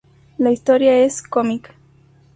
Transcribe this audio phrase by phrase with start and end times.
[0.39, 1.75] La historia es cómica.